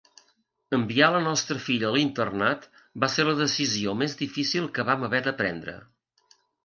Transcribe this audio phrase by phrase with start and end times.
[0.75, 2.65] Enviar la nostra filla a l'internat
[3.05, 5.77] va ser la decisió més difícil que vam haver de prendre.